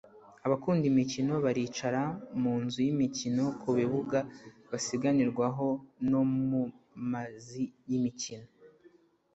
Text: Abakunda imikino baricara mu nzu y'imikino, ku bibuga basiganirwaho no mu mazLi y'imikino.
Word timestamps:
Abakunda 0.45 0.83
imikino 0.91 1.33
baricara 1.45 2.01
mu 2.41 2.53
nzu 2.63 2.79
y'imikino, 2.85 3.43
ku 3.61 3.69
bibuga 3.77 4.19
basiganirwaho 4.71 5.67
no 6.09 6.21
mu 6.49 6.61
mazLi 7.11 7.65
y'imikino. 7.89 8.47